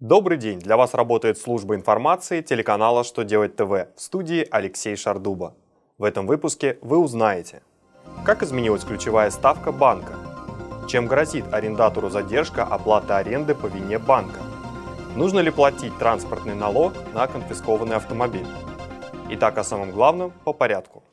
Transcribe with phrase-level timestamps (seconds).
[0.00, 0.58] Добрый день!
[0.58, 5.54] Для вас работает служба информации телеканала «Что делать ТВ» в студии Алексей Шардуба.
[5.96, 7.62] В этом выпуске вы узнаете,
[8.22, 10.12] как изменилась ключевая ставка банка,
[10.86, 14.40] чем грозит арендатору задержка оплаты аренды по вине банка,
[15.16, 18.46] нужно ли платить транспортный налог на конфискованный автомобиль.
[19.30, 21.04] Итак, о самом главном по порядку.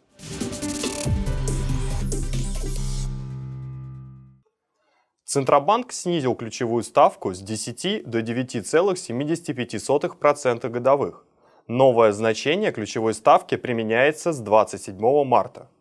[5.33, 11.25] Центробанк снизил ключевую ставку с 10 до 9,75% годовых.
[11.67, 15.71] Новое значение ключевой ставки применяется с 27 марта.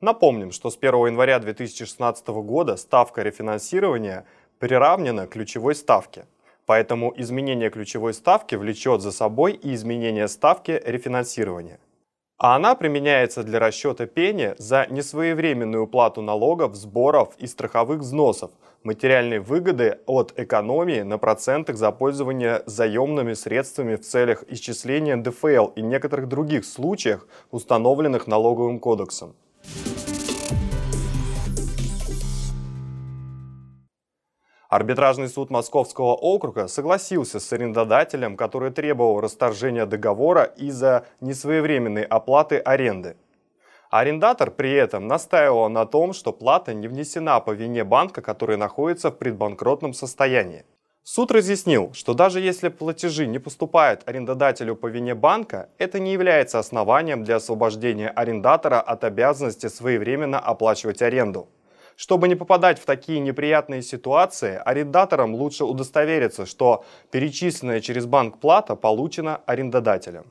[0.00, 4.26] Напомним, что с 1 января 2016 года ставка рефинансирования
[4.60, 6.26] приравнена к ключевой ставке.
[6.64, 11.80] Поэтому изменение ключевой ставки влечет за собой и изменение ставки рефинансирования.
[12.36, 18.50] А она применяется для расчета пени за несвоевременную уплату налогов, сборов и страховых взносов–
[18.84, 25.82] материальной выгоды от экономии на процентах за пользование заемными средствами в целях исчисления НДФЛ и
[25.82, 29.34] некоторых других случаях, установленных налоговым кодексом.
[34.74, 43.14] Арбитражный суд Московского округа согласился с арендодателем, который требовал расторжения договора из-за несвоевременной оплаты аренды.
[43.90, 49.12] Арендатор при этом настаивал на том, что плата не внесена по вине банка, который находится
[49.12, 50.64] в предбанкротном состоянии.
[51.04, 56.58] Суд разъяснил, что даже если платежи не поступают арендодателю по вине банка, это не является
[56.58, 61.46] основанием для освобождения арендатора от обязанности своевременно оплачивать аренду.
[61.96, 68.74] Чтобы не попадать в такие неприятные ситуации, арендаторам лучше удостовериться, что перечисленная через банк плата
[68.74, 70.26] получена арендодателем.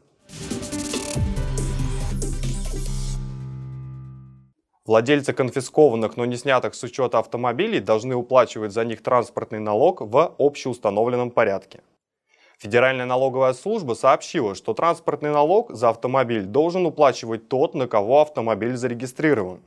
[4.86, 10.36] Владельцы конфискованных, но не снятых с учета автомобилей должны уплачивать за них транспортный налог в
[10.38, 11.80] общеустановленном порядке.
[12.58, 18.76] Федеральная налоговая служба сообщила, что транспортный налог за автомобиль должен уплачивать тот, на кого автомобиль
[18.76, 19.62] зарегистрирован.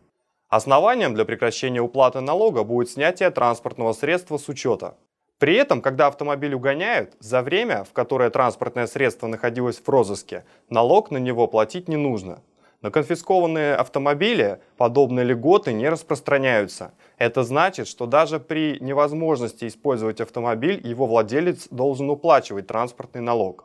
[0.48, 4.94] Основанием для прекращения уплаты налога будет снятие транспортного средства с учета.
[5.38, 11.10] При этом, когда автомобиль угоняют, за время, в которое транспортное средство находилось в розыске, налог
[11.10, 12.42] на него платить не нужно.
[12.80, 16.94] На конфискованные автомобили подобные льготы не распространяются.
[17.18, 23.64] Это значит, что даже при невозможности использовать автомобиль, его владелец должен уплачивать транспортный налог.